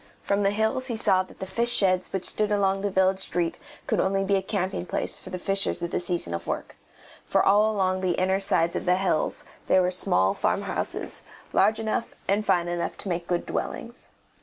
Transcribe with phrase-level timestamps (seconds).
[0.23, 3.55] From the hills he saw that the fish sheds which stood along the village street
[3.85, 6.75] could only be a camping place for the fishers at the season of work,
[7.23, 11.21] for all along the inner sides of the hills there were small farm houses,
[11.53, 14.09] large enough and fine enough to make good dwellings.